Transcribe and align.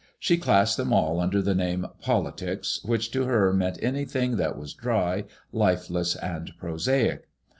She 0.17 0.39
classed 0.39 0.77
them 0.77 0.91
all 0.91 1.19
under 1.19 1.43
the 1.43 1.53
name 1.53 1.85
politics, 2.01 2.83
which 2.83 3.11
to 3.11 3.25
her 3.25 3.53
meant 3.53 3.77
everything 3.83 4.35
that 4.37 4.57
was 4.57 4.73
dry, 4.73 5.25
lifeless, 5.51 6.15
and 6.15 6.49
prosaic. 6.57 7.27